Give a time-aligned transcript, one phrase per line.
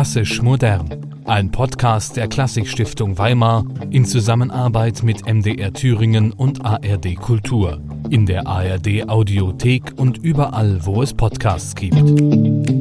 [0.00, 0.88] Klassisch modern.
[1.26, 7.78] Ein Podcast der Klassikstiftung Weimar in Zusammenarbeit mit MDR Thüringen und ARD Kultur.
[8.08, 12.79] In der ARD Audiothek und überall, wo es Podcasts gibt.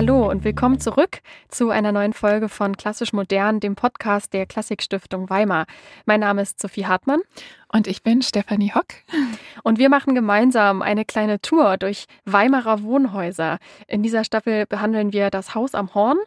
[0.00, 5.28] Hallo und willkommen zurück zu einer neuen Folge von Klassisch Modern, dem Podcast der Klassikstiftung
[5.28, 5.66] Weimar.
[6.06, 7.20] Mein Name ist Sophie Hartmann.
[7.72, 8.86] Und ich bin Stefanie Hock.
[9.62, 13.58] Und wir machen gemeinsam eine kleine Tour durch Weimarer Wohnhäuser.
[13.86, 16.18] In dieser Staffel behandeln wir das Haus am Horn,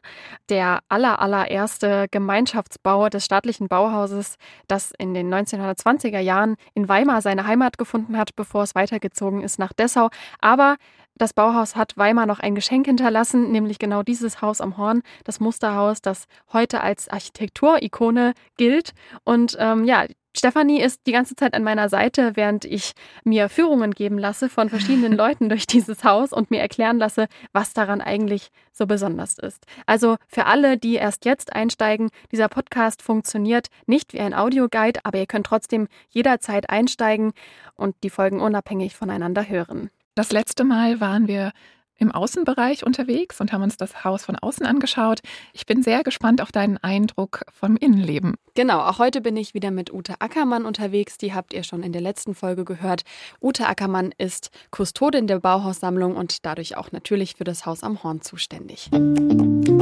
[0.50, 4.38] der aller, allererste Gemeinschaftsbau des staatlichen Bauhauses,
[4.68, 9.60] das in den 1920er Jahren in Weimar seine Heimat gefunden hat, bevor es weitergezogen ist
[9.60, 10.10] nach Dessau.
[10.40, 10.78] Aber
[11.16, 15.40] das Bauhaus hat Weimar noch ein Geschenk hinterlassen, nämlich genau dieses Haus am Horn, das
[15.40, 18.94] Musterhaus, das heute als Architekturikone gilt.
[19.24, 22.94] Und ähm, ja, Stefanie ist die ganze Zeit an meiner Seite, während ich
[23.24, 27.74] mir Führungen geben lasse von verschiedenen Leuten durch dieses Haus und mir erklären lasse, was
[27.74, 29.66] daran eigentlich so besonders ist.
[29.86, 35.20] Also für alle, die erst jetzt einsteigen, dieser Podcast funktioniert nicht wie ein Audioguide, aber
[35.20, 37.34] ihr könnt trotzdem jederzeit einsteigen
[37.76, 39.92] und die Folgen unabhängig voneinander hören.
[40.16, 41.52] Das letzte Mal waren wir
[41.98, 45.22] im Außenbereich unterwegs und haben uns das Haus von außen angeschaut.
[45.54, 48.36] Ich bin sehr gespannt auf deinen Eindruck vom Innenleben.
[48.56, 51.18] Genau, auch heute bin ich wieder mit Ute Ackermann unterwegs.
[51.18, 53.04] Die habt ihr schon in der letzten Folge gehört.
[53.42, 58.22] Ute Ackermann ist Kustodin der Bauhaussammlung und dadurch auch natürlich für das Haus am Horn
[58.22, 58.90] zuständig.
[58.92, 59.73] Guten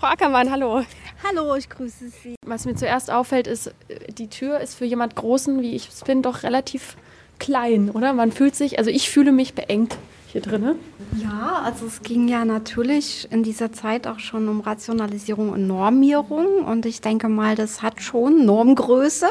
[0.00, 0.82] Frau Ackermann, hallo.
[1.28, 2.34] Hallo, ich grüße Sie.
[2.46, 6.04] Was mir zuerst auffällt, ist, äh, die Tür ist für jemand Großen, wie ich es
[6.04, 6.96] bin, doch relativ
[7.38, 8.14] klein, oder?
[8.14, 9.98] Man fühlt sich, also ich fühle mich beengt
[10.32, 10.76] hier drin.
[11.20, 16.64] Ja, also es ging ja natürlich in dieser Zeit auch schon um Rationalisierung und Normierung
[16.64, 19.26] und ich denke mal, das hat schon Normgröße.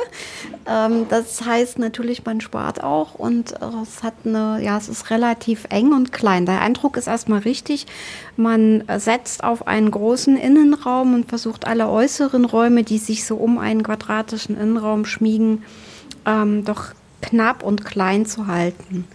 [0.67, 3.53] Ähm, das heißt natürlich, man spart auch und
[3.83, 6.45] es hat eine, ja, es ist relativ eng und klein.
[6.45, 7.87] Der Eindruck ist erstmal richtig.
[8.35, 13.57] Man setzt auf einen großen Innenraum und versucht alle äußeren Räume, die sich so um
[13.57, 15.63] einen quadratischen Innenraum schmiegen,
[16.25, 19.05] ähm, doch knapp und klein zu halten.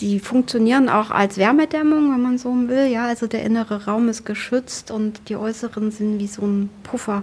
[0.00, 2.86] Die funktionieren auch als Wärmedämmung, wenn man so will.
[2.86, 7.22] Ja, also der innere Raum ist geschützt und die äußeren sind wie so ein Puffer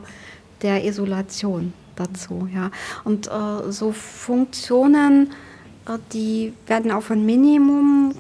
[0.61, 2.47] der Isolation dazu.
[2.53, 2.71] Ja,
[3.03, 5.31] und äh, so Funktionen,
[5.87, 8.15] äh, die werden auf ein Minimum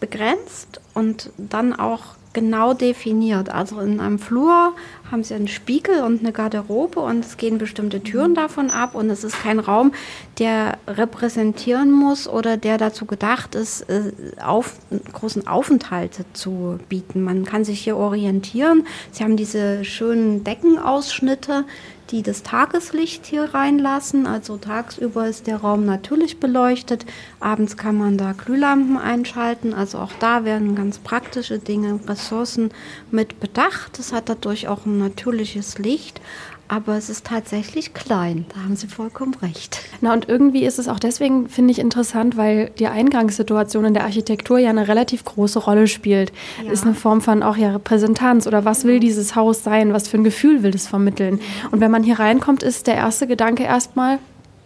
[0.00, 3.50] begrenzt und dann auch genau definiert.
[3.50, 4.72] Also in einem Flur
[5.10, 9.10] haben sie einen Spiegel und eine Garderobe und es gehen bestimmte Türen davon ab und
[9.10, 9.92] es ist kein Raum,
[10.38, 14.76] der repräsentieren muss oder der dazu gedacht ist, äh, auf,
[15.12, 17.22] großen Aufenthalte zu bieten.
[17.22, 18.86] Man kann sich hier orientieren.
[19.10, 21.64] Sie haben diese schönen Deckenausschnitte,
[22.10, 24.26] die das Tageslicht hier reinlassen.
[24.26, 27.06] Also tagsüber ist der Raum natürlich beleuchtet.
[27.40, 29.74] Abends kann man da Glühlampen einschalten.
[29.74, 32.70] Also auch da werden ganz praktische Dinge, Ressourcen
[33.10, 33.98] mit bedacht.
[33.98, 36.20] Das hat dadurch auch ein natürliches Licht
[36.68, 38.44] aber es ist tatsächlich klein.
[38.54, 39.80] Da haben Sie vollkommen recht.
[40.00, 44.04] Na, und irgendwie ist es auch deswegen, finde ich, interessant, weil die Eingangssituation in der
[44.04, 46.32] Architektur ja eine relativ große Rolle spielt.
[46.62, 46.70] Ja.
[46.70, 49.92] Ist eine Form von auch ja Repräsentanz oder was will dieses Haus sein?
[49.92, 51.40] Was für ein Gefühl will es vermitteln?
[51.70, 54.18] Und wenn man hier reinkommt, ist der erste Gedanke erstmal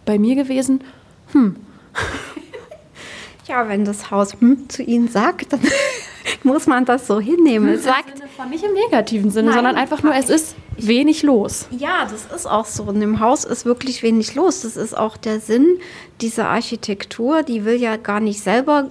[0.05, 0.81] bei mir gewesen,
[1.31, 1.55] hm.
[3.47, 5.59] Ja, wenn das Haus hm zu Ihnen sagt, dann
[6.43, 7.69] muss man das so hinnehmen.
[7.69, 11.67] Es sagt von nicht im negativen Sinne, Nein, sondern einfach nur, es ist wenig los.
[11.71, 12.89] Ja, das ist auch so.
[12.89, 14.61] In dem Haus ist wirklich wenig los.
[14.61, 15.77] Das ist auch der Sinn
[16.21, 17.43] dieser Architektur.
[17.43, 18.89] Die will ja gar nicht selber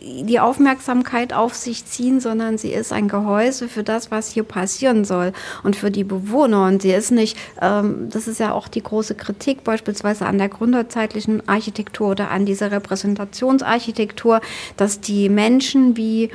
[0.00, 5.04] die Aufmerksamkeit auf sich ziehen, sondern sie ist ein Gehäuse für das, was hier passieren
[5.04, 5.32] soll
[5.64, 6.66] und für die Bewohner.
[6.66, 10.48] Und sie ist nicht, ähm, das ist ja auch die große Kritik beispielsweise an der
[10.48, 14.40] gründerzeitlichen Architektur oder an dieser Repräsentationsarchitektur,
[14.76, 16.30] dass die Menschen wie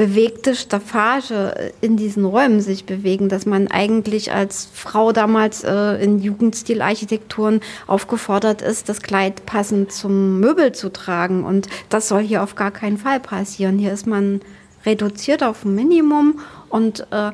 [0.00, 1.52] bewegte Staffage
[1.82, 8.62] in diesen Räumen sich bewegen, dass man eigentlich als Frau damals äh, in Jugendstilarchitekturen aufgefordert
[8.62, 11.44] ist, das Kleid passend zum Möbel zu tragen.
[11.44, 13.78] Und das soll hier auf gar keinen Fall passieren.
[13.78, 14.40] Hier ist man
[14.86, 17.32] reduziert auf ein Minimum und äh,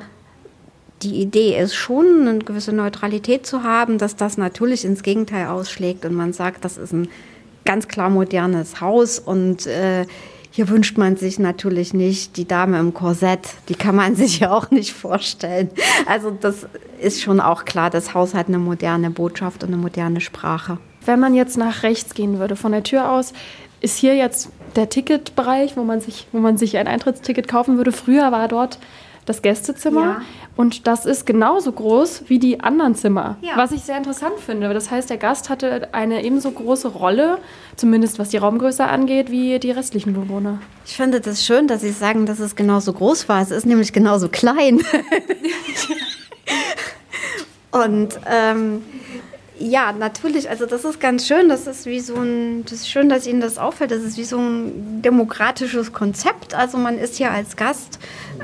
[1.02, 6.04] die Idee ist schon, eine gewisse Neutralität zu haben, dass das natürlich ins Gegenteil ausschlägt
[6.04, 7.06] und man sagt, das ist ein
[7.64, 10.04] ganz klar modernes Haus und äh,
[10.56, 13.40] hier wünscht man sich natürlich nicht die Dame im Korsett.
[13.68, 15.68] Die kann man sich ja auch nicht vorstellen.
[16.06, 16.66] Also das
[16.98, 20.78] ist schon auch klar, das Haus hat eine moderne Botschaft und eine moderne Sprache.
[21.04, 23.34] Wenn man jetzt nach rechts gehen würde, von der Tür aus,
[23.82, 27.92] ist hier jetzt der Ticketbereich, wo man sich, wo man sich ein Eintrittsticket kaufen würde.
[27.92, 28.78] Früher war dort
[29.26, 30.00] das Gästezimmer.
[30.00, 30.22] Ja.
[30.56, 33.36] Und das ist genauso groß wie die anderen Zimmer.
[33.42, 33.56] Ja.
[33.56, 34.72] Was ich sehr interessant finde.
[34.72, 37.38] Das heißt, der Gast hatte eine ebenso große Rolle,
[37.76, 40.60] zumindest was die Raumgröße angeht, wie die restlichen Bewohner.
[40.86, 43.42] Ich finde das schön, dass Sie sagen, dass es genauso groß war.
[43.42, 44.80] Es ist nämlich genauso klein.
[47.72, 48.82] Und ähm,
[49.58, 50.50] ja, natürlich.
[50.50, 51.48] Also das ist ganz schön.
[51.48, 53.90] Das ist wie so ein, das ist schön, dass Ihnen das auffällt.
[53.90, 56.54] Das ist wie so ein demokratisches Konzept.
[56.54, 57.98] Also man ist hier als Gast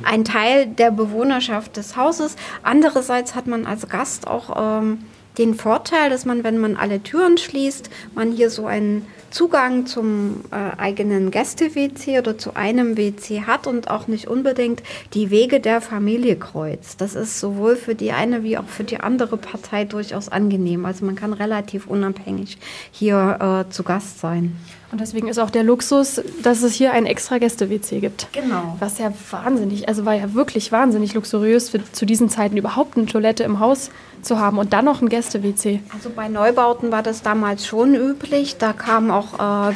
[0.04, 2.36] ein Teil der Bewohnerschaft des Hauses.
[2.62, 5.04] Andererseits hat man als Gast auch ähm,
[5.38, 10.44] den Vorteil, dass man, wenn man alle Türen schließt, man hier so einen Zugang zum
[10.50, 14.82] äh, eigenen Gäste-WC oder zu einem WC hat und auch nicht unbedingt
[15.14, 17.00] die Wege der Familie kreuzt.
[17.00, 20.84] Das ist sowohl für die eine wie auch für die andere Partei durchaus angenehm.
[20.84, 22.58] Also man kann relativ unabhängig
[22.90, 24.54] hier äh, zu Gast sein.
[24.92, 28.28] Und deswegen ist auch der Luxus, dass es hier ein extra Gäste-WC gibt.
[28.32, 28.76] Genau.
[28.78, 33.06] Was ja wahnsinnig, also war ja wirklich wahnsinnig luxuriös für zu diesen Zeiten überhaupt eine
[33.06, 33.88] Toilette im Haus
[34.20, 35.80] zu haben und dann noch ein Gäste-WC.
[35.94, 38.58] Also bei Neubauten war das damals schon üblich.
[38.58, 39.74] Da kam auch äh,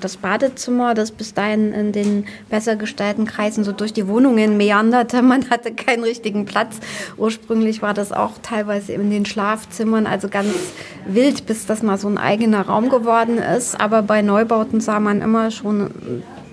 [0.00, 5.20] das Badezimmer, das bis dahin in den besser gestalteten Kreisen so durch die Wohnungen meanderte.
[5.22, 6.76] Man hatte keinen richtigen Platz.
[7.18, 10.48] Ursprünglich war das auch teilweise in den Schlafzimmern, also ganz
[11.06, 13.78] wild, bis das mal so ein eigener Raum geworden ist.
[13.78, 15.90] Aber bei Neubauten sah man immer schon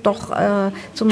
[0.04, 1.12] doch äh, zum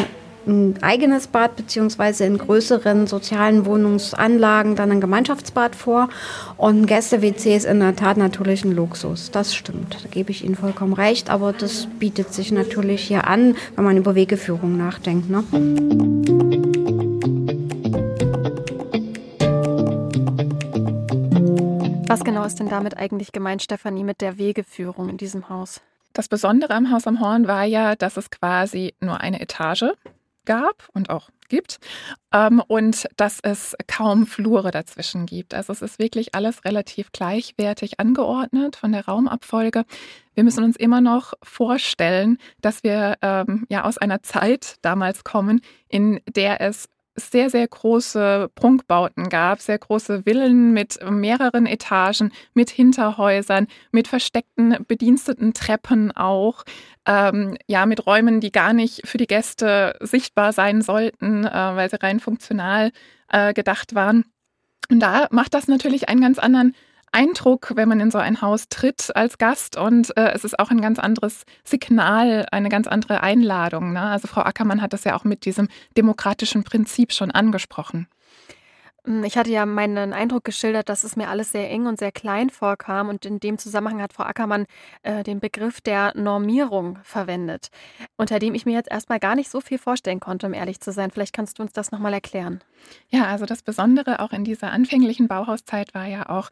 [0.50, 6.10] ein eigenes Bad beziehungsweise in größeren sozialen Wohnungsanlagen dann ein Gemeinschaftsbad vor.
[6.58, 9.32] Und Gäste-WC ist in der Tat natürlich ein Luxus.
[9.32, 9.98] Das stimmt.
[10.04, 11.30] Da gebe ich Ihnen vollkommen recht.
[11.30, 15.30] Aber das bietet sich natürlich hier an, wenn man über Wegeführung nachdenkt.
[15.30, 15.44] Ne?
[22.08, 25.82] Was genau ist denn damit eigentlich gemeint, Stefanie, mit der Wegeführung in diesem Haus?
[26.14, 29.94] Das Besondere am Haus am Horn war ja, dass es quasi nur eine Etage
[30.46, 31.80] gab und auch gibt
[32.34, 35.54] ähm, und dass es kaum Flure dazwischen gibt.
[35.54, 39.86] Also es ist wirklich alles relativ gleichwertig angeordnet von der Raumabfolge.
[40.34, 45.62] Wir müssen uns immer noch vorstellen, dass wir ähm, ja aus einer Zeit damals kommen,
[45.90, 46.88] in der es
[47.20, 54.78] sehr, sehr große Prunkbauten gab, sehr große Villen mit mehreren Etagen, mit Hinterhäusern, mit versteckten
[54.88, 56.64] bediensteten Treppen auch,
[57.06, 61.90] ähm, ja, mit Räumen, die gar nicht für die Gäste sichtbar sein sollten, äh, weil
[61.90, 62.92] sie rein funktional
[63.30, 64.26] äh, gedacht waren.
[64.90, 66.76] Und da macht das natürlich einen ganz anderen
[67.12, 70.72] Eindruck, wenn man in so ein Haus tritt als Gast und äh, es ist auch
[70.72, 73.94] ein ganz anderes Signal, eine ganz andere Einladung.
[73.94, 74.02] Ne?
[74.02, 75.68] Also Frau Ackermann hat das ja auch mit diesem
[75.98, 78.08] demokratischen Prinzip schon angesprochen.
[79.06, 82.12] Hm, ich hatte ja meinen Eindruck geschildert, dass es mir alles sehr eng und sehr
[82.12, 83.10] klein vorkam.
[83.10, 84.66] Und in dem Zusammenhang hat Frau Ackermann
[85.04, 87.70] äh, den Begriff der Normierung verwendet,
[88.18, 90.92] unter dem ich mir jetzt erstmal gar nicht so viel vorstellen konnte, um ehrlich zu
[90.92, 91.12] sein.
[91.12, 92.62] Vielleicht kannst du uns das nochmal erklären.
[93.10, 96.50] Ja, also das Besondere auch in dieser anfänglichen Bauhauszeit war ja auch,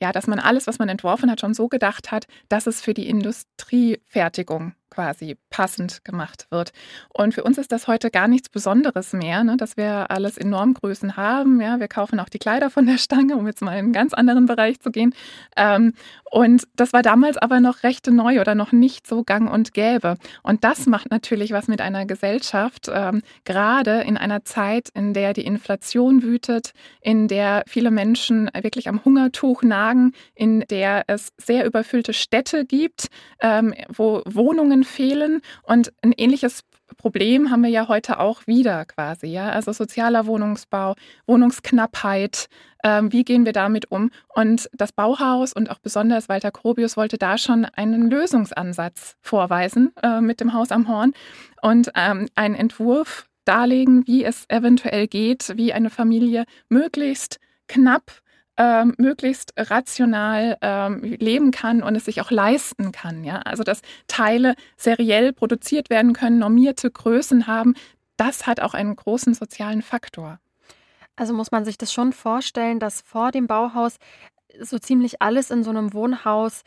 [0.00, 2.94] ja, dass man alles, was man entworfen hat, schon so gedacht hat, dass es für
[2.94, 6.72] die Industriefertigung quasi passend gemacht wird.
[7.08, 10.50] Und für uns ist das heute gar nichts Besonderes mehr, ne, dass wir alles in
[10.50, 11.60] Normgrößen haben.
[11.60, 14.12] Ja, wir kaufen auch die Kleider von der Stange, um jetzt mal in einen ganz
[14.12, 15.14] anderen Bereich zu gehen.
[15.56, 15.94] Ähm,
[16.30, 20.16] und das war damals aber noch recht neu oder noch nicht so gang und gäbe.
[20.42, 25.32] Und das macht natürlich was mit einer Gesellschaft, ähm, gerade in einer Zeit, in der
[25.32, 31.64] die Inflation wütet, in der viele Menschen wirklich am Hungertuch nagen, in der es sehr
[31.64, 33.08] überfüllte Städte gibt,
[33.40, 35.40] ähm, wo Wohnungen fehlen.
[35.62, 36.62] Und ein ähnliches
[36.96, 39.50] Problem haben wir ja heute auch wieder quasi, ja.
[39.50, 40.94] Also sozialer Wohnungsbau,
[41.26, 42.46] Wohnungsknappheit,
[42.84, 44.10] ähm, wie gehen wir damit um?
[44.28, 50.20] Und das Bauhaus und auch besonders Walter Grobius wollte da schon einen Lösungsansatz vorweisen äh,
[50.20, 51.12] mit dem Haus am Horn
[51.62, 58.21] und ähm, einen Entwurf darlegen, wie es eventuell geht, wie eine Familie möglichst knapp
[58.56, 63.24] ähm, möglichst rational ähm, leben kann und es sich auch leisten kann.
[63.24, 63.38] Ja?
[63.38, 67.74] Also dass Teile seriell produziert werden können, normierte Größen haben,
[68.16, 70.38] das hat auch einen großen sozialen Faktor.
[71.16, 73.96] Also muss man sich das schon vorstellen, dass vor dem Bauhaus
[74.60, 76.62] so ziemlich alles in so einem Wohnhaus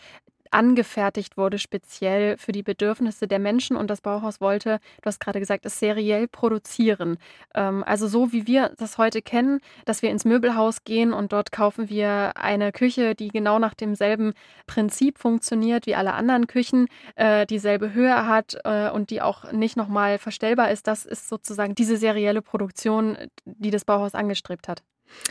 [0.55, 3.75] angefertigt wurde, speziell für die Bedürfnisse der Menschen.
[3.75, 7.17] Und das Bauhaus wollte, du hast gerade gesagt, es seriell produzieren.
[7.53, 11.51] Ähm, also so wie wir das heute kennen, dass wir ins Möbelhaus gehen und dort
[11.51, 14.33] kaufen wir eine Küche, die genau nach demselben
[14.65, 19.75] Prinzip funktioniert wie alle anderen Küchen, äh, dieselbe Höhe hat äh, und die auch nicht
[19.75, 20.87] nochmal verstellbar ist.
[20.87, 24.83] Das ist sozusagen diese serielle Produktion, die das Bauhaus angestrebt hat.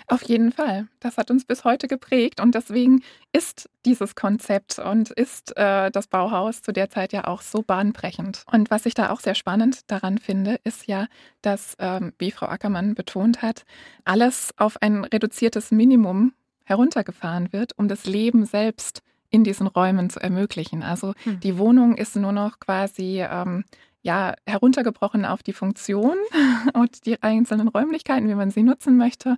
[0.07, 0.87] Auf jeden Fall.
[1.01, 3.03] Das hat uns bis heute geprägt und deswegen
[3.33, 8.45] ist dieses Konzept und ist äh, das Bauhaus zu der Zeit ja auch so bahnbrechend.
[8.51, 11.07] Und was ich da auch sehr spannend daran finde, ist ja,
[11.43, 13.65] dass, ähm, wie Frau Ackermann betont hat,
[14.05, 16.33] alles auf ein reduziertes Minimum
[16.65, 20.83] heruntergefahren wird, um das Leben selbst in diesen Räumen zu ermöglichen.
[20.83, 21.41] Also hm.
[21.41, 23.65] die Wohnung ist nur noch quasi ähm,
[24.05, 26.17] ja, heruntergebrochen auf die Funktion
[26.75, 29.37] und die einzelnen Räumlichkeiten, wie man sie nutzen möchte.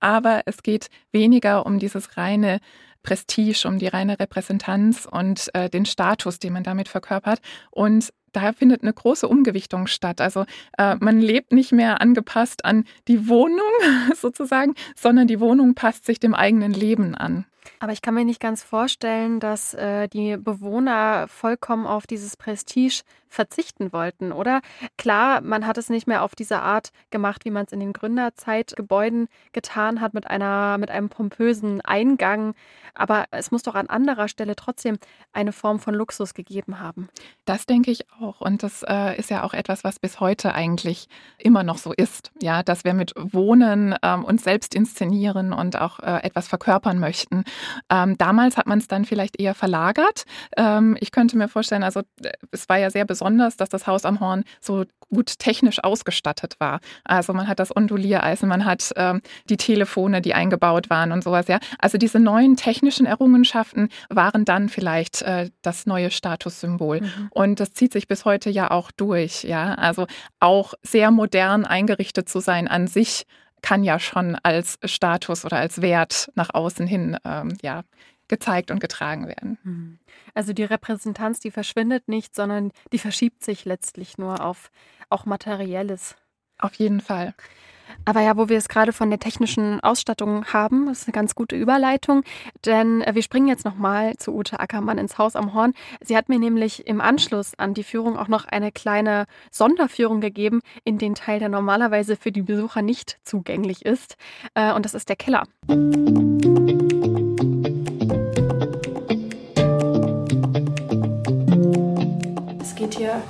[0.00, 2.60] Aber es geht weniger um dieses reine
[3.02, 7.40] Prestige, um die reine Repräsentanz und äh, den Status, den man damit verkörpert.
[7.70, 10.20] Und daher findet eine große Umgewichtung statt.
[10.20, 10.46] Also
[10.78, 13.60] äh, man lebt nicht mehr angepasst an die Wohnung
[14.14, 17.44] sozusagen, sondern die Wohnung passt sich dem eigenen Leben an.
[17.78, 23.02] Aber ich kann mir nicht ganz vorstellen, dass äh, die Bewohner vollkommen auf dieses Prestige
[23.28, 24.60] verzichten wollten, oder?
[24.96, 27.92] Klar, man hat es nicht mehr auf diese Art gemacht, wie man es in den
[27.92, 32.54] Gründerzeitgebäuden getan hat, mit einer, mit einem pompösen Eingang.
[32.94, 34.98] Aber es muss doch an anderer Stelle trotzdem
[35.32, 37.08] eine Form von Luxus gegeben haben.
[37.44, 38.40] Das denke ich auch.
[38.40, 42.32] Und das äh, ist ja auch etwas, was bis heute eigentlich immer noch so ist.
[42.40, 47.44] Ja, dass wir mit Wohnen ähm, uns selbst inszenieren und auch äh, etwas verkörpern möchten.
[47.90, 50.24] Ähm, damals hat man es dann vielleicht eher verlagert.
[50.56, 53.15] Ähm, ich könnte mir vorstellen, also äh, es war ja sehr besonders,
[53.56, 56.80] dass das Haus am Horn so gut technisch ausgestattet war.
[57.04, 61.46] Also man hat das Onduliereisen, man hat ähm, die Telefone, die eingebaut waren und sowas.
[61.48, 67.02] Ja, also diese neuen technischen Errungenschaften waren dann vielleicht äh, das neue Statussymbol.
[67.02, 67.28] Mhm.
[67.30, 69.44] Und das zieht sich bis heute ja auch durch.
[69.44, 70.06] Ja, also
[70.40, 73.26] auch sehr modern eingerichtet zu sein an sich
[73.62, 77.82] kann ja schon als Status oder als Wert nach außen hin ähm, ja,
[78.28, 79.58] gezeigt und getragen werden.
[79.62, 79.98] Mhm.
[80.34, 84.70] Also die Repräsentanz, die verschwindet nicht, sondern die verschiebt sich letztlich nur auf
[85.08, 86.16] auch Materielles.
[86.58, 87.34] Auf jeden Fall.
[88.04, 91.56] Aber ja, wo wir es gerade von der technischen Ausstattung haben, ist eine ganz gute
[91.56, 92.22] Überleitung,
[92.64, 95.72] denn äh, wir springen jetzt nochmal zu Ute Ackermann ins Haus am Horn.
[96.00, 100.60] Sie hat mir nämlich im Anschluss an die Führung auch noch eine kleine Sonderführung gegeben
[100.84, 104.16] in den Teil, der normalerweise für die Besucher nicht zugänglich ist.
[104.54, 105.44] Äh, und das ist der Keller.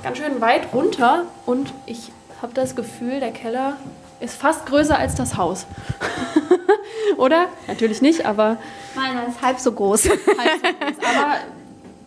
[0.03, 3.77] Ganz schön weit runter und ich habe das Gefühl, der Keller
[4.19, 5.65] ist fast größer als das Haus.
[7.17, 7.47] Oder?
[7.67, 8.57] Natürlich nicht, aber.
[8.95, 10.05] Nein, er ist halb so groß.
[10.09, 11.15] halb so groß.
[11.15, 11.35] Aber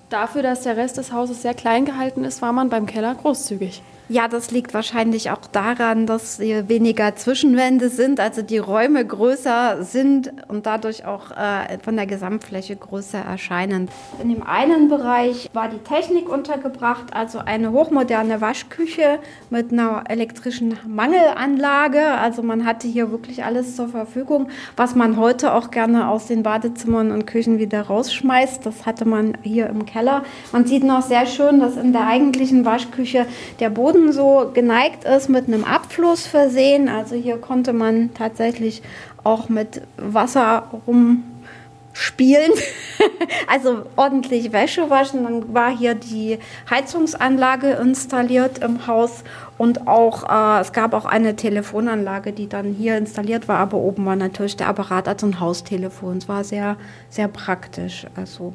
[0.09, 3.83] dafür, dass der Rest des Hauses sehr klein gehalten ist, war man beim Keller großzügig.
[4.11, 9.85] Ja, das liegt wahrscheinlich auch daran, dass hier weniger Zwischenwände sind, also die Räume größer
[9.85, 13.89] sind und dadurch auch äh, von der Gesamtfläche größer erscheinen.
[14.21, 20.77] In dem einen Bereich war die Technik untergebracht, also eine hochmoderne Waschküche mit einer elektrischen
[20.89, 22.05] Mangelanlage.
[22.05, 26.43] Also man hatte hier wirklich alles zur Verfügung, was man heute auch gerne aus den
[26.43, 28.67] Badezimmern und Küchen wieder rausschmeißt.
[28.67, 30.25] Das hatte man hier im Keller.
[30.51, 33.27] Man sieht noch sehr schön, dass in der eigentlichen Waschküche
[33.61, 36.89] der Boden Boden so geneigt ist, mit einem Abfluss versehen.
[36.89, 38.83] Also hier konnte man tatsächlich
[39.25, 42.53] auch mit Wasser rumspielen,
[43.47, 45.25] also ordentlich Wäsche waschen.
[45.25, 46.39] Dann war hier die
[46.71, 49.23] Heizungsanlage installiert im Haus
[49.61, 54.07] und auch äh, es gab auch eine Telefonanlage, die dann hier installiert war, aber oben
[54.07, 56.17] war natürlich der Apparat als ein Haustelefon.
[56.17, 56.79] Es war sehr,
[57.11, 58.07] sehr praktisch.
[58.17, 58.55] Also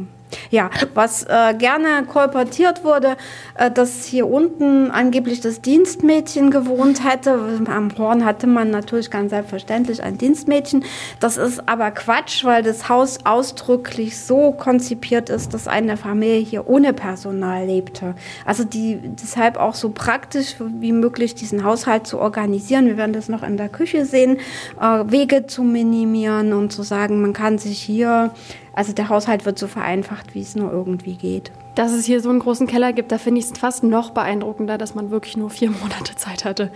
[0.50, 3.18] ja, was äh, gerne kolportiert wurde,
[3.56, 7.40] äh, dass hier unten angeblich das Dienstmädchen gewohnt hätte.
[7.68, 10.84] Am Horn hatte man natürlich ganz selbstverständlich ein Dienstmädchen.
[11.20, 16.68] Das ist aber Quatsch, weil das Haus ausdrücklich so konzipiert ist, dass eine Familie hier
[16.68, 18.16] ohne Personal lebte.
[18.46, 22.88] Also die deshalb auch so praktisch wie möglich diesen Haushalt zu organisieren.
[22.88, 24.38] Wir werden das noch in der Küche sehen,
[24.82, 28.32] äh, Wege zu minimieren und zu sagen, man kann sich hier
[28.76, 31.52] also der Haushalt wird so vereinfacht, wie es nur irgendwie geht.
[31.76, 34.78] Dass es hier so einen großen Keller gibt, da finde ich es fast noch beeindruckender,
[34.78, 36.72] dass man wirklich nur vier Monate Zeit hatte.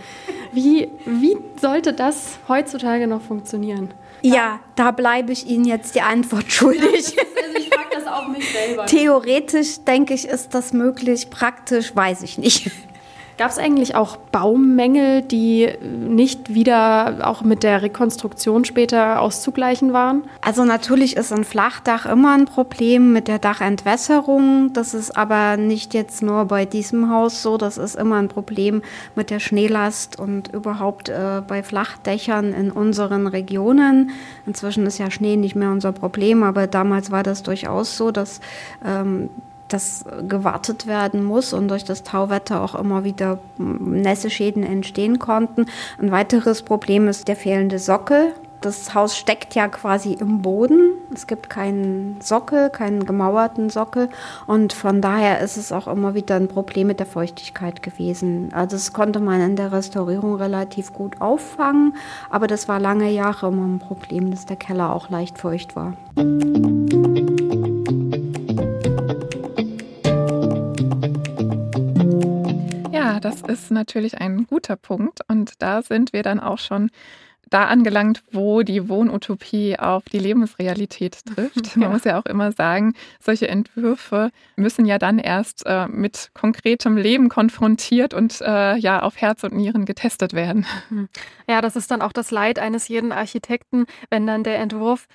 [0.50, 3.92] Wie, wie sollte das heutzutage noch funktionieren?
[4.22, 6.82] Ja, da bleibe ich Ihnen jetzt die Antwort schuldig.
[6.84, 8.86] also ich frage das auch mich selber.
[8.86, 11.28] Theoretisch denke ich, ist das möglich.
[11.28, 12.70] Praktisch weiß ich nicht.
[13.40, 20.24] Gab es eigentlich auch Baumängel, die nicht wieder auch mit der Rekonstruktion später auszugleichen waren?
[20.42, 24.74] Also natürlich ist ein Flachdach immer ein Problem mit der Dachentwässerung.
[24.74, 27.56] Das ist aber nicht jetzt nur bei diesem Haus so.
[27.56, 28.82] Das ist immer ein Problem
[29.14, 34.10] mit der Schneelast und überhaupt äh, bei Flachdächern in unseren Regionen.
[34.44, 38.42] Inzwischen ist ja Schnee nicht mehr unser Problem, aber damals war das durchaus so, dass
[38.84, 39.30] ähm,
[39.72, 45.66] das gewartet werden muss und durch das Tauwetter auch immer wieder Nässeschäden entstehen konnten.
[45.98, 48.34] Ein weiteres Problem ist der fehlende Sockel.
[48.60, 50.92] das Haus steckt ja quasi im Boden.
[51.14, 54.10] Es gibt keinen Sockel, keinen gemauerten Sockel.
[54.46, 58.50] Und von daher ist es auch immer wieder ein Problem mit der Feuchtigkeit gewesen.
[58.52, 61.94] Also das konnte man in der Restaurierung relativ gut auffangen.
[62.28, 65.94] Aber das war lange Jahre immer ein Problem, dass der Keller auch leicht feucht war.
[73.24, 75.20] Ja, das ist natürlich ein guter Punkt.
[75.28, 76.90] Und da sind wir dann auch schon
[77.50, 81.76] da angelangt, wo die Wohnutopie auf die Lebensrealität trifft.
[81.76, 81.88] Man ja.
[81.90, 87.28] muss ja auch immer sagen, solche Entwürfe müssen ja dann erst äh, mit konkretem Leben
[87.28, 90.64] konfrontiert und äh, ja auf Herz und Nieren getestet werden.
[91.48, 95.08] Ja, das ist dann auch das Leid eines jeden Architekten, wenn dann der Entwurf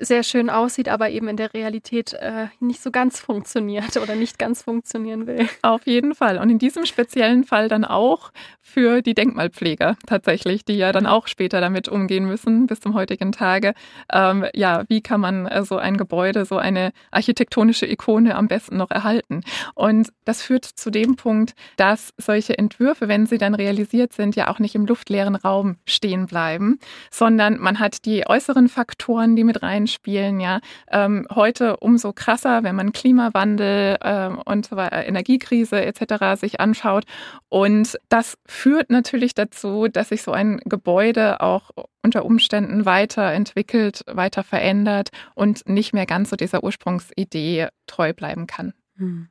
[0.00, 4.38] sehr schön aussieht, aber eben in der Realität äh, nicht so ganz funktioniert oder nicht
[4.38, 5.48] ganz funktionieren will.
[5.62, 6.38] Auf jeden Fall.
[6.38, 11.26] Und in diesem speziellen Fall dann auch für die Denkmalpfleger tatsächlich, die ja dann auch
[11.26, 13.74] später damit umgehen müssen bis zum heutigen Tage.
[14.12, 18.76] Ähm, ja, wie kann man äh, so ein Gebäude, so eine architektonische Ikone am besten
[18.76, 19.42] noch erhalten?
[19.74, 24.48] Und das führt zu dem Punkt, dass solche Entwürfe, wenn sie dann realisiert sind, ja
[24.48, 26.78] auch nicht im luftleeren Raum stehen bleiben,
[27.10, 30.40] sondern man hat die äußeren Faktoren, die mit reinspielen.
[30.40, 36.40] Ja, ähm, heute umso krasser, wenn man Klimawandel äh, und Energiekrise etc.
[36.40, 37.04] sich anschaut.
[37.48, 41.70] Und das führt natürlich dazu, dass sich so ein Gebäude auch
[42.02, 48.74] unter Umständen weiterentwickelt, weiter verändert und nicht mehr ganz so dieser Ursprungsidee treu bleiben kann.
[48.96, 49.28] Hm.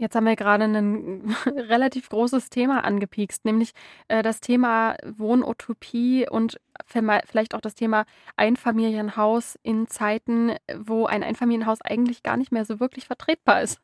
[0.00, 3.72] Jetzt haben wir gerade ein relativ großes Thema angepiekst, nämlich
[4.08, 11.82] äh, das Thema Wohnutopie und vielleicht auch das Thema Einfamilienhaus in Zeiten, wo ein Einfamilienhaus
[11.82, 13.78] eigentlich gar nicht mehr so wirklich vertretbar ist.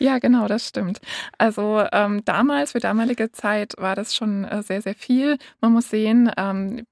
[0.00, 1.00] Ja, genau, das stimmt.
[1.38, 5.38] Also ähm, damals, für damalige Zeit, war das schon äh, sehr, sehr viel.
[5.60, 6.84] Man muss sehen, ähm,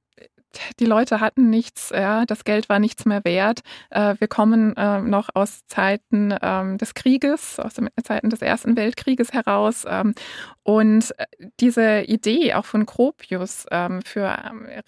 [0.81, 3.61] die Leute hatten nichts, ja, das Geld war nichts mehr wert.
[3.91, 8.77] Äh, wir kommen äh, noch aus Zeiten ähm, des Krieges, aus den Zeiten des Ersten
[8.77, 9.85] Weltkrieges heraus.
[9.89, 10.15] Ähm,
[10.63, 11.27] und äh,
[11.61, 14.37] diese Idee auch von Gropius ähm, für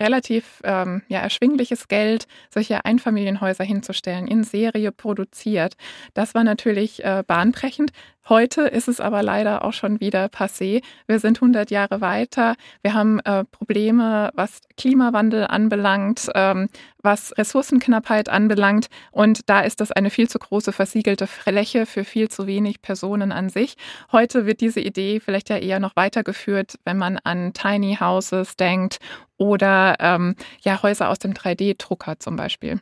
[0.00, 5.74] relativ ja, erschwingliches Geld solche Einfamilienhäuser hinzustellen, in Serie produziert,
[6.14, 7.92] das war natürlich bahnbrechend.
[8.26, 10.82] Heute ist es aber leider auch schon wieder passé.
[11.06, 12.54] Wir sind 100 Jahre weiter.
[12.80, 16.70] Wir haben äh, Probleme, was Klimawandel anbelangt, ähm,
[17.02, 18.88] was Ressourcenknappheit anbelangt.
[19.10, 23.30] Und da ist das eine viel zu große versiegelte Fläche für viel zu wenig Personen
[23.30, 23.76] an sich.
[24.10, 29.00] Heute wird diese Idee vielleicht ja eher noch weitergeführt, wenn man an Tiny Houses denkt
[29.36, 32.80] oder ähm, ja Häuser aus dem 3D-Drucker zum Beispiel.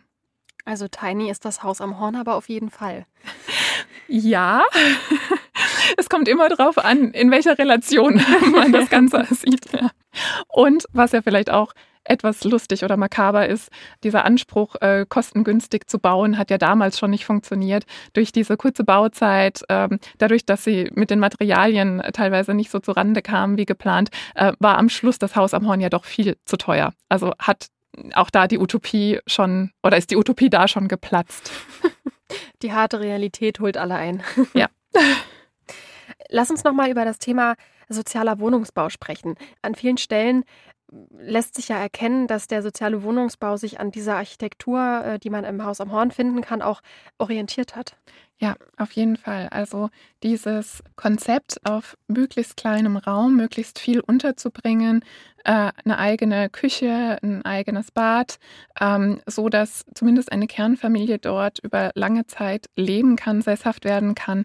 [0.64, 3.06] Also Tiny ist das Haus am Horn, aber auf jeden Fall.
[4.08, 4.62] Ja,
[5.96, 8.20] es kommt immer darauf an, in welcher Relation
[8.52, 9.66] man das Ganze sieht.
[10.48, 11.72] Und was ja vielleicht auch
[12.04, 13.70] etwas lustig oder makaber ist,
[14.02, 17.84] dieser Anspruch, äh, kostengünstig zu bauen, hat ja damals schon nicht funktioniert.
[18.12, 22.90] Durch diese kurze Bauzeit, ähm, dadurch, dass sie mit den Materialien teilweise nicht so zu
[22.92, 26.36] Rande kamen wie geplant, äh, war am Schluss das Haus am Horn ja doch viel
[26.44, 26.92] zu teuer.
[27.08, 27.68] Also hat
[28.14, 31.52] auch da die Utopie schon, oder ist die Utopie da schon geplatzt?
[32.62, 34.22] Die harte Realität holt alle ein.
[34.54, 34.68] Ja.
[36.28, 37.56] Lass uns nochmal über das Thema
[37.88, 39.34] sozialer Wohnungsbau sprechen.
[39.60, 40.44] An vielen Stellen
[41.10, 45.44] lässt sich ja erkennen, dass der soziale Wohnungsbau sich an dieser Architektur, äh, die man
[45.44, 46.80] im Haus am Horn finden kann, auch
[47.18, 47.96] orientiert hat.
[48.42, 49.46] Ja, auf jeden Fall.
[49.52, 49.88] Also
[50.24, 55.04] dieses Konzept auf möglichst kleinem Raum, möglichst viel unterzubringen,
[55.44, 58.40] äh, eine eigene Küche, ein eigenes Bad,
[58.80, 64.44] ähm, so dass zumindest eine Kernfamilie dort über lange Zeit leben kann, sesshaft werden kann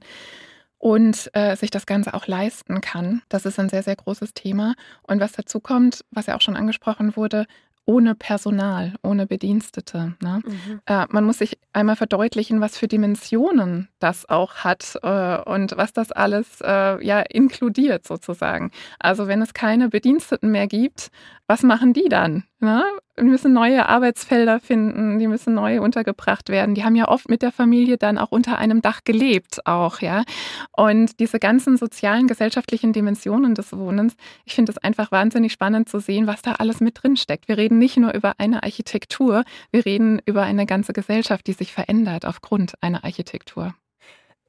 [0.77, 3.23] und äh, sich das Ganze auch leisten kann.
[3.29, 4.75] Das ist ein sehr, sehr großes Thema.
[5.01, 7.47] Und was dazu kommt, was ja auch schon angesprochen wurde,
[7.87, 10.13] ohne Personal, ohne Bedienstete.
[10.21, 10.41] Ne?
[10.45, 10.81] Mhm.
[10.85, 15.93] Äh, man muss sich einmal verdeutlichen, was für Dimensionen das auch hat äh, und was
[15.93, 18.71] das alles äh, ja inkludiert sozusagen.
[18.99, 21.09] Also wenn es keine Bediensteten mehr gibt,
[21.47, 22.43] was machen die dann?
[22.59, 22.83] Ne?
[23.19, 26.75] Die müssen neue Arbeitsfelder finden, die müssen neu untergebracht werden.
[26.75, 30.23] Die haben ja oft mit der Familie dann auch unter einem Dach gelebt, auch, ja.
[30.71, 35.99] Und diese ganzen sozialen, gesellschaftlichen Dimensionen des Wohnens, ich finde es einfach wahnsinnig spannend zu
[35.99, 37.47] sehen, was da alles mit drin steckt.
[37.47, 41.73] Wir reden nicht nur über eine Architektur, wir reden über eine ganze Gesellschaft, die sich
[41.73, 43.73] verändert aufgrund einer Architektur.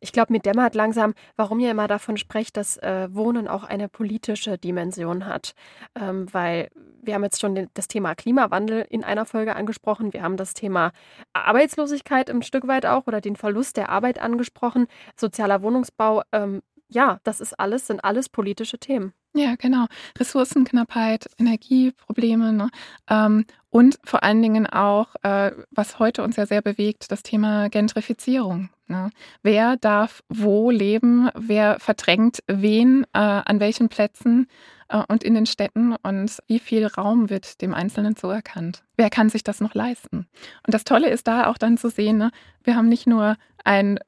[0.00, 3.88] Ich glaube, mir dämmert langsam, warum ihr immer davon sprecht, dass äh, Wohnen auch eine
[3.88, 5.54] politische Dimension hat.
[5.94, 6.68] Ähm, weil
[7.02, 10.12] wir haben jetzt schon den, das Thema Klimawandel in einer Folge angesprochen.
[10.12, 10.92] Wir haben das Thema
[11.32, 14.86] Arbeitslosigkeit ein Stück weit auch oder den Verlust der Arbeit angesprochen.
[15.16, 19.12] Sozialer Wohnungsbau, ähm, ja, das ist alles, sind alles politische Themen.
[19.34, 19.86] Ja, genau.
[20.18, 22.52] Ressourcenknappheit, Energieprobleme.
[22.52, 22.70] Ne?
[23.08, 27.68] Ähm, Und vor allen Dingen auch, äh, was heute uns ja sehr bewegt, das Thema
[27.68, 28.70] Gentrifizierung.
[28.88, 29.10] Ne?
[29.42, 31.30] Wer darf wo leben?
[31.34, 34.46] Wer verdrängt wen äh, an welchen Plätzen
[34.88, 35.94] äh, und in den Städten?
[36.02, 38.84] Und wie viel Raum wird dem Einzelnen zuerkannt?
[38.96, 40.26] Wer kann sich das noch leisten?
[40.66, 42.30] Und das Tolle ist da auch dann zu sehen, ne?
[42.64, 43.98] wir haben nicht nur ein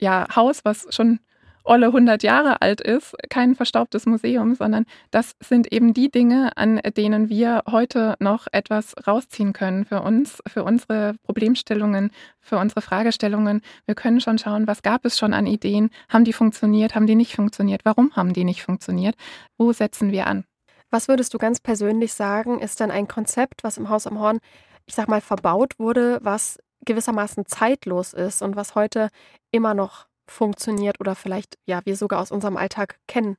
[0.00, 1.20] ja, Haus, was schon
[1.68, 6.80] olle 100 Jahre alt ist, kein verstaubtes Museum, sondern das sind eben die Dinge, an
[6.96, 13.60] denen wir heute noch etwas rausziehen können für uns, für unsere Problemstellungen, für unsere Fragestellungen.
[13.86, 17.14] Wir können schon schauen, was gab es schon an Ideen, haben die funktioniert, haben die
[17.14, 19.14] nicht funktioniert, warum haben die nicht funktioniert,
[19.58, 20.44] wo setzen wir an.
[20.90, 24.38] Was würdest du ganz persönlich sagen, ist dann ein Konzept, was im Haus am Horn,
[24.86, 29.10] ich sag mal, verbaut wurde, was gewissermaßen zeitlos ist und was heute
[29.50, 33.36] immer noch funktioniert oder vielleicht ja wir sogar aus unserem Alltag kennen?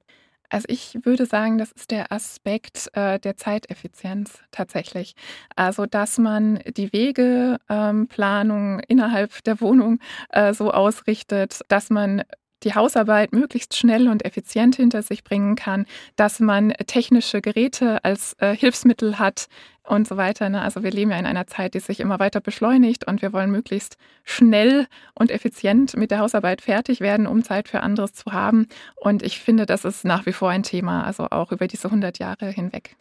[0.50, 5.14] Also ich würde sagen, das ist der Aspekt äh, der Zeiteffizienz tatsächlich.
[5.56, 10.00] Also dass man die Wegeplanung ähm, innerhalb der Wohnung
[10.30, 12.24] äh, so ausrichtet, dass man
[12.64, 18.36] die Hausarbeit möglichst schnell und effizient hinter sich bringen kann, dass man technische Geräte als
[18.40, 19.48] äh, Hilfsmittel hat
[19.84, 20.50] und so weiter.
[20.50, 20.62] Ne?
[20.62, 23.52] Also wir leben ja in einer Zeit, die sich immer weiter beschleunigt und wir wollen
[23.52, 28.68] möglichst schnell und effizient mit der Hausarbeit fertig werden, um Zeit für anderes zu haben.
[28.96, 32.20] Und ich finde, das ist nach wie vor ein Thema, also auch über diese 100
[32.20, 32.96] Jahre hinweg.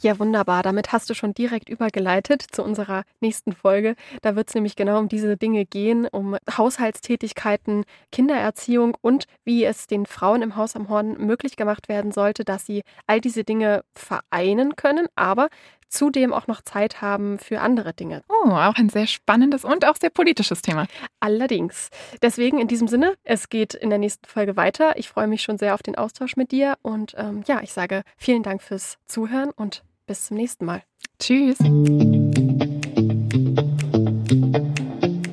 [0.00, 0.62] Ja, wunderbar.
[0.62, 3.96] Damit hast du schon direkt übergeleitet zu unserer nächsten Folge.
[4.22, 9.88] Da wird es nämlich genau um diese Dinge gehen, um Haushaltstätigkeiten, Kindererziehung und wie es
[9.88, 13.82] den Frauen im Haus am Horn möglich gemacht werden sollte, dass sie all diese Dinge
[13.92, 15.48] vereinen können, aber
[15.88, 18.22] zudem auch noch Zeit haben für andere Dinge.
[18.28, 20.86] Oh, auch ein sehr spannendes und auch sehr politisches Thema.
[21.18, 21.88] Allerdings.
[22.22, 24.96] Deswegen in diesem Sinne, es geht in der nächsten Folge weiter.
[24.96, 28.02] Ich freue mich schon sehr auf den Austausch mit dir und ähm, ja, ich sage
[28.16, 30.82] vielen Dank fürs Zuhören und bis zum nächsten Mal.
[31.20, 31.58] Tschüss.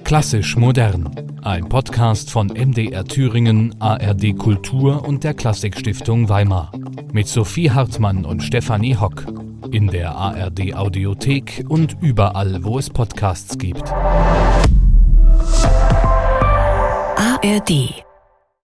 [0.03, 1.09] Klassisch modern.
[1.41, 6.71] Ein Podcast von MDR Thüringen, ARD Kultur und der Klassikstiftung Weimar.
[7.11, 9.25] Mit Sophie Hartmann und Stefanie Hock.
[9.71, 13.91] In der ARD Audiothek und überall, wo es Podcasts gibt.
[17.17, 18.04] ARD